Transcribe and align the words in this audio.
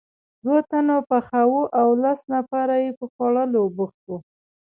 دوه 0.43 0.59
تنه 0.69 0.95
پخاوه 1.09 1.63
او 1.79 1.87
لس 2.03 2.19
نفره 2.33 2.75
یې 2.83 2.91
په 2.99 3.05
خوړلو 3.13 3.61
بوخت 3.75 3.99
وو. 4.07 4.17